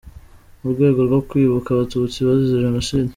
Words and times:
mu 0.61 0.67
rwego 0.73 0.99
rwo 1.07 1.19
kwibuka 1.29 1.69
Abatutsi 1.71 2.17
bazize 2.27 2.63
Jenoside. 2.65 3.09